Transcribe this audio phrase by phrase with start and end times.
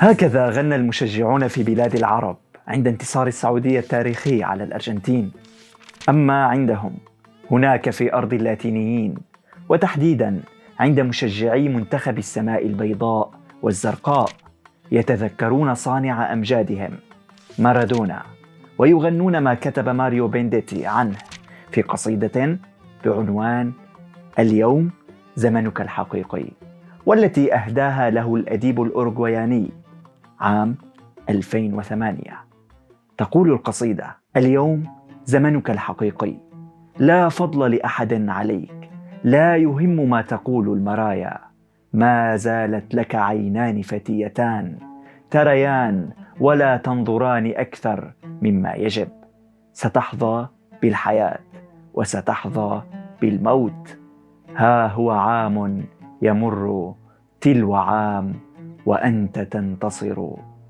[0.00, 2.36] هكذا غنى المشجعون في بلاد العرب
[2.68, 5.32] عند انتصار السعودية التاريخي على الأرجنتين.
[6.08, 6.92] أما عندهم
[7.50, 9.14] هناك في أرض اللاتينيين
[9.68, 10.40] وتحديدا
[10.80, 13.30] عند مشجعي منتخب السماء البيضاء
[13.62, 14.28] والزرقاء
[14.92, 16.90] يتذكرون صانع أمجادهم
[17.58, 18.22] مارادونا
[18.78, 21.16] ويغنون ما كتب ماريو بنديتي عنه
[21.70, 22.58] في قصيدة
[23.04, 23.72] بعنوان
[24.38, 24.90] اليوم
[25.36, 26.44] زمنك الحقيقي
[27.06, 29.70] والتي أهداها له الأديب الأورغوياني
[30.40, 30.76] عام
[31.28, 32.20] 2008
[33.18, 34.84] تقول القصيدة اليوم
[35.24, 36.34] زمنك الحقيقي
[36.98, 38.90] لا فضل لأحد عليك
[39.24, 41.38] لا يهم ما تقول المرايا
[41.92, 44.78] ما زالت لك عينان فتيتان
[45.30, 46.10] تريان
[46.40, 48.12] ولا تنظران أكثر
[48.42, 49.08] مما يجب.
[49.72, 50.46] ستحظى
[50.82, 51.38] بالحياة
[51.94, 52.82] وستحظى
[53.20, 53.98] بالموت.
[54.56, 55.84] ها هو عام
[56.22, 56.94] يمر
[57.40, 58.34] تلو عام
[58.88, 60.26] وأنت تنتصر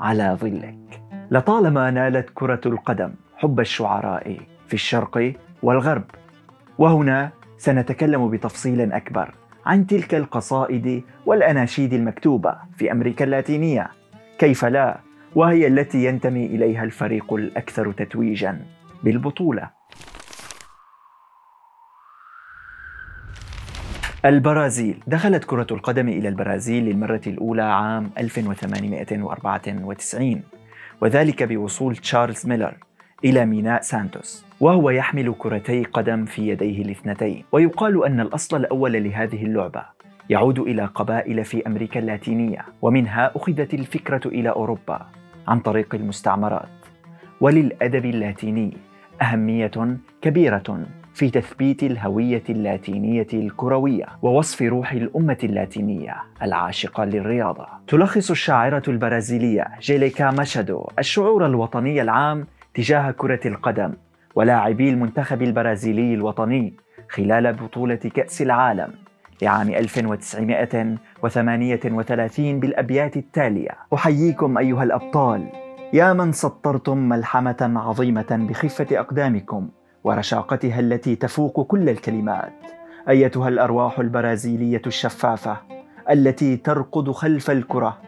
[0.00, 1.02] على ظلك.
[1.30, 5.32] لطالما نالت كرة القدم حب الشعراء في الشرق
[5.62, 6.04] والغرب
[6.78, 9.34] وهنا سنتكلم بتفصيل أكبر
[9.66, 13.90] عن تلك القصائد والأناشيد المكتوبة في أمريكا اللاتينية.
[14.38, 14.98] كيف لا؟
[15.34, 18.60] وهي التي ينتمي إليها الفريق الأكثر تتويجا
[19.04, 19.70] بالبطولة.
[24.24, 25.02] البرازيل.
[25.06, 30.42] دخلت كرة القدم إلى البرازيل للمرة الأولى عام 1894
[31.00, 32.74] وذلك بوصول تشارلز ميلر
[33.24, 37.44] إلى ميناء سانتوس وهو يحمل كرتي قدم في يديه الاثنتين.
[37.52, 39.82] ويقال أن الأصل الأول لهذه اللعبة
[40.30, 45.06] يعود إلى قبائل في أمريكا اللاتينية ومنها أخذت الفكرة إلى أوروبا
[45.48, 46.68] عن طريق المستعمرات.
[47.40, 48.76] وللأدب اللاتيني
[49.22, 50.86] أهمية كبيرة.
[51.14, 57.66] في تثبيت الهوية اللاتينية الكروية ووصف روح الأمة اللاتينية العاشقة للرياضة.
[57.88, 63.92] تلخص الشاعرة البرازيلية جيليكا ماشادو الشعور الوطني العام تجاه كرة القدم
[64.34, 66.74] ولاعبي المنتخب البرازيلي الوطني
[67.10, 68.88] خلال بطولة كأس العالم
[69.42, 75.46] لعام 1938 بالأبيات التالية: أحييكم أيها الأبطال.
[75.92, 79.68] يا من سطرتم ملحمة عظيمة بخفة أقدامكم.
[80.04, 82.52] ورشاقتها التي تفوق كل الكلمات.
[83.08, 85.56] أيتها الأرواح البرازيلية الشفافة
[86.10, 87.98] التي ترقد خلف الكرة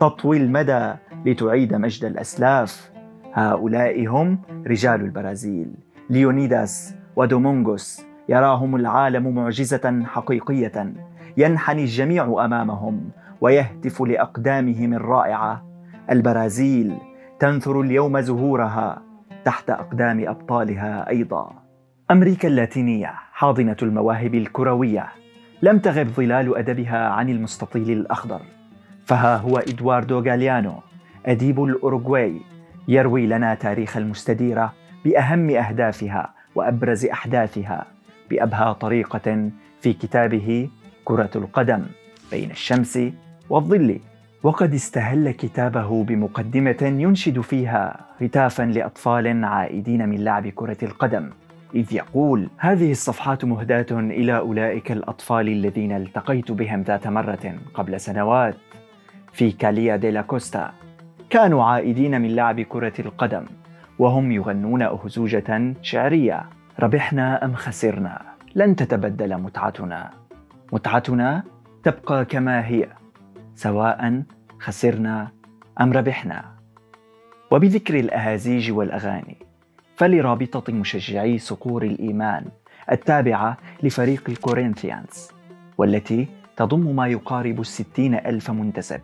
[0.00, 0.92] تطوي المدى
[1.26, 2.92] لتعيد مجد الأسلاف.
[3.32, 5.74] هؤلاء هم رجال البرازيل
[6.10, 8.02] ليونيداس ودومونغوس.
[8.28, 10.92] يراهم العالم معجزة حقيقية
[11.36, 15.64] ينحني الجميع أمامهم ويهتف لأقدامهم الرائعة.
[16.10, 16.94] البرازيل
[17.38, 19.02] تنثر اليوم زهورها
[19.44, 21.52] تحت أقدام أبطالها أيضا.
[22.10, 25.08] أمريكا اللاتينية حاضنة المواهب الكروية.
[25.62, 28.40] لم تغب ظلال أدبها عن المستطيل الأخضر.
[29.06, 30.74] فها هو إدواردو غاليانو
[31.26, 32.40] أديب الأوروغواي
[32.88, 34.72] يروي لنا تاريخ المستديرة
[35.04, 37.86] بأهم أهدافها وأبرز أحداثها
[38.30, 39.50] بأبهى طريقة
[39.80, 40.68] في كتابه
[41.04, 41.82] كرة القدم
[42.30, 42.98] بين الشمس
[43.50, 44.00] والظل.
[44.42, 51.30] وقد استهل كتابه بمقدمة ينشد فيها هتافا لأطفال عائدين من لعب كرة القدم
[51.74, 58.56] إذ يقول هذه الصفحات مهداة إلى أولئك الأطفال الذين التقيت بهم ذات مرة قبل سنوات
[59.32, 60.72] في كاليا ديلا كوستا.
[61.30, 63.44] كانوا عائدين من لعب كرة القدم
[63.98, 66.44] وهم يغنون أهزوجة شعرية.
[66.80, 68.22] ربحنا أم خسرنا؟
[68.54, 70.10] لن تتبدل متعتنا.
[70.72, 71.42] متعتنا
[71.82, 73.01] تبقى كما هي.
[73.54, 74.22] سواء
[74.60, 75.28] خسرنا
[75.80, 76.44] أم ربحنا.
[77.50, 79.36] وبذكر الأهازيج والأغاني
[79.96, 82.44] فلرابطة مشجعي صقور الإيمان
[82.92, 85.30] التابعة لفريق الكورنثيانز
[85.78, 89.00] والتي تضم ما يقارب الستين ألف منتسب.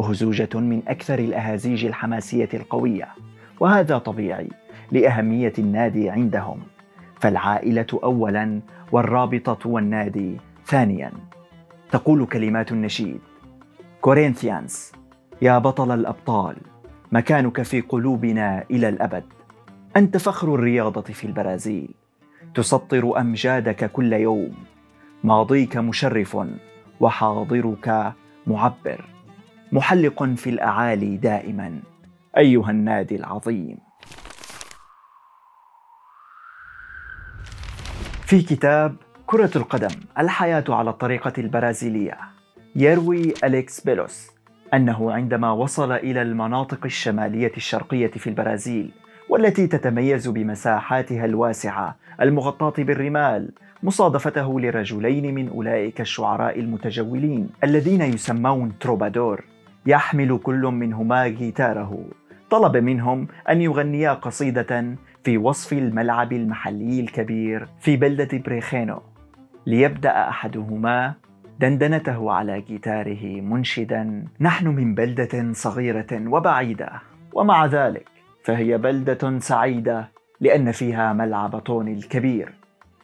[0.00, 3.08] أهزوجة من أكثر الأهازيج الحماسية القوية
[3.60, 4.48] وهذا طبيعي
[4.92, 6.60] لأهمية النادي عندهم.
[7.20, 8.60] فالعائلة أولا
[8.92, 10.36] والرابطة والنادي
[10.66, 11.12] ثانيا.
[11.90, 13.20] تقول كلمات النشيد
[14.00, 14.92] كورينثيانز
[15.42, 16.56] يا بطل الأبطال
[17.12, 19.24] مكانك في قلوبنا إلى الأبد.
[19.96, 21.94] أنت فخر الرياضة في البرازيل.
[22.54, 24.54] تسطر أمجادك كل يوم.
[25.24, 26.38] ماضيك مشرف
[27.00, 28.12] وحاضرك
[28.46, 29.04] معبر.
[29.72, 31.80] محلق في الأعالي دائما.
[32.36, 33.78] أيها النادي العظيم.
[38.22, 42.39] في كتاب كرة القدم الحياة على الطريقة البرازيلية.
[42.76, 44.30] يروي أليكس بيلوس
[44.74, 48.90] أنه عندما وصل إلى المناطق الشمالية الشرقية في البرازيل
[49.28, 53.50] والتي تتميز بمساحاتها الواسعة المغطاة بالرمال
[53.82, 59.44] مصادفته لرجلين من أولئك الشعراء المتجولين الذين يسمون تروبادور
[59.86, 62.04] يحمل كل منهما جيتاره.
[62.50, 69.02] طلب منهم أن يغنيا قصيدة في وصف الملعب المحلي الكبير في بلدة بريخينو
[69.66, 71.14] ليبدأ أحدهما
[71.60, 74.24] دندنته على جيتاره منشدا.
[74.40, 76.90] نحن من بلدة صغيرة وبعيدة
[77.32, 78.08] ومع ذلك
[78.44, 80.08] فهي بلدة سعيدة
[80.40, 82.52] لأن فيها ملعب طوني الكبير.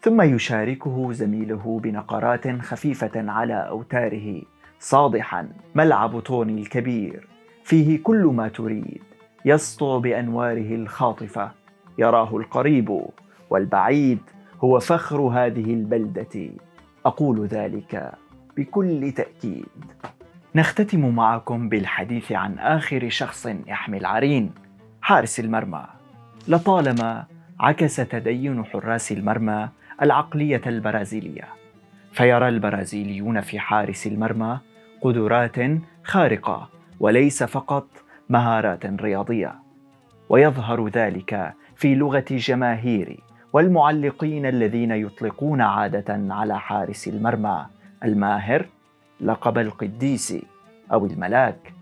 [0.00, 4.42] ثم يشاركه زميله بنقرات خفيفة على أوتاره.
[4.80, 7.26] صادحا ملعب طوني الكبير.
[7.64, 9.02] فيه كل ما تريد.
[9.44, 11.50] يسطع بأنواره الخاطفة.
[11.98, 13.00] يراه القريب
[13.50, 14.18] والبعيد
[14.60, 16.50] هو فخر هذه البلدة.
[17.06, 18.12] أقول ذلك
[18.58, 19.66] بكل تأكيد.
[20.54, 24.50] نختتم معكم بالحديث عن آخر شخص يحمي العرين
[25.02, 25.84] حارس المرمى.
[26.48, 27.24] لطالما
[27.60, 29.68] عكس تدين حراس المرمى
[30.02, 31.44] العقلية البرازيلية.
[32.12, 34.58] فيرى البرازيليون في حارس المرمى
[35.00, 35.56] قدرات
[36.04, 36.68] خارقة
[37.00, 37.88] وليس فقط
[38.28, 39.54] مهارات رياضية.
[40.28, 43.20] ويظهر ذلك في لغة جماهير
[43.52, 47.77] والمعلقين الذين يطلقون عادة على حارس المرمى.
[48.04, 48.66] الماهر
[49.20, 50.36] لقب القديس
[50.92, 51.72] أو الملاك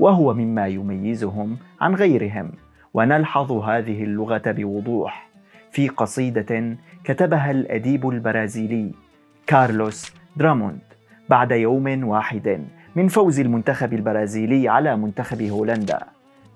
[0.00, 2.52] وهو مما يميزهم عن غيرهم.
[2.94, 5.28] ونلحظ هذه اللغة بوضوح.
[5.70, 8.92] في قصيدة كتبها الأديب البرازيلي
[9.46, 10.80] كارلوس دراموند
[11.28, 12.66] بعد يوم واحد
[12.96, 16.00] من فوز المنتخب البرازيلي على منتخب هولندا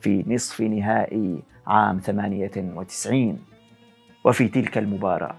[0.00, 3.38] في نصف نهائي عام 98
[4.24, 5.34] وفي تلك المباراة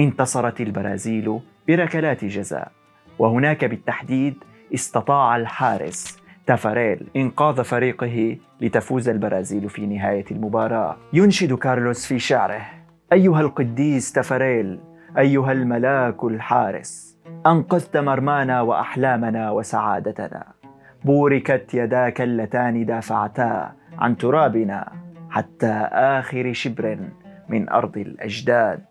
[0.00, 2.77] انتصرت البرازيل بركلات جزاء.
[3.18, 4.34] وهناك بالتحديد
[4.74, 10.96] استطاع الحارس تافاريل إنقاذ فريقه لتفوز البرازيل في نهاية المباراة.
[11.12, 12.62] ينشد كارلوس في شعره.
[13.12, 14.80] أيها القديس تافاريل
[15.18, 20.44] أيها الملاك الحارس أنقذت مرمانا وأحلامنا وسعادتنا.
[21.04, 24.92] بوركت يداك اللتان دافعتا عن ترابنا
[25.30, 26.98] حتى آخر شبر
[27.48, 28.87] من أرض الأجداد.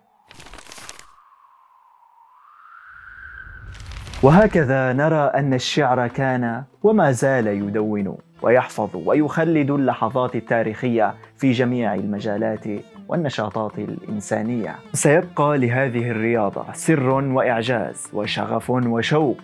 [4.24, 12.66] وهكذا نرى أن الشعر كان وما زال يدون ويحفظ ويخلد اللحظات التاريخية في جميع المجالات
[13.08, 14.76] والنشاطات الإنسانية.
[14.94, 19.38] سيبقى لهذه الرياضة سر وإعجاز وشغف وشوق.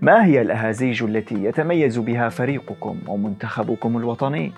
[0.00, 4.52] ما هي الأهازيج التي يتميز بها فريقكم ومنتخبكم الوطني؟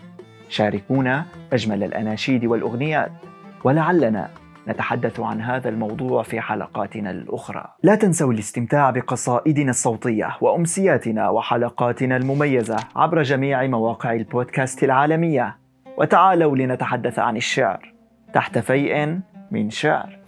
[0.49, 3.13] شاركونا أجمل الأناشيد والأغنيات.
[3.65, 4.31] ولعلنا
[4.69, 7.65] نتحدث عن هذا الموضوع في حلقاتنا الأخرى.
[7.83, 15.57] لا تنسوا الاستمتاع بقصائدنا الصوتية وأمسياتنا وحلقاتنا المميزة عبر جميع مواقع البودكاست العالمية.
[15.99, 17.93] وتعالوا لنتحدث عن الشعر.
[18.33, 19.21] تحت فيء
[19.51, 20.26] من شعر.